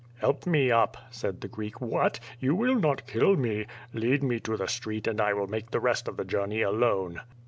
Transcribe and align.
"Help 0.17 0.47
me 0.47 0.71
up," 0.71 0.97
said 1.11 1.41
the 1.41 1.47
Greek. 1.47 1.79
"What! 1.79 2.19
you 2.39 2.55
will 2.55 2.73
not 2.73 3.05
kill 3.05 3.35
me? 3.37 3.67
Lead 3.93 4.23
me 4.23 4.39
to 4.39 4.57
the 4.57 4.67
street 4.67 5.05
and 5.05 5.21
I 5.21 5.33
will 5.33 5.45
make 5.45 5.69
the 5.69 5.79
rest 5.79 6.07
of 6.07 6.17
the 6.17 6.25
journey 6.25 6.63
alone." 6.63 7.21